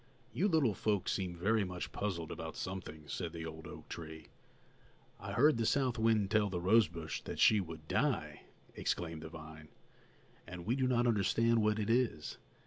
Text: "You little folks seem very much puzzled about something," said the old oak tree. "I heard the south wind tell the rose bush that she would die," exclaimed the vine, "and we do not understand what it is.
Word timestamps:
"You 0.33 0.47
little 0.47 0.73
folks 0.73 1.11
seem 1.11 1.35
very 1.35 1.63
much 1.63 1.91
puzzled 1.91 2.31
about 2.31 2.55
something," 2.55 3.07
said 3.07 3.33
the 3.33 3.45
old 3.45 3.67
oak 3.67 3.87
tree. 3.87 4.29
"I 5.19 5.33
heard 5.33 5.57
the 5.57 5.65
south 5.67 5.99
wind 5.99 6.31
tell 6.31 6.49
the 6.49 6.59
rose 6.59 6.87
bush 6.87 7.21
that 7.21 7.37
she 7.37 7.59
would 7.61 7.87
die," 7.87 8.41
exclaimed 8.73 9.21
the 9.21 9.29
vine, 9.29 9.67
"and 10.47 10.65
we 10.65 10.75
do 10.75 10.87
not 10.87 11.05
understand 11.05 11.61
what 11.61 11.77
it 11.77 11.91
is. 11.91 12.39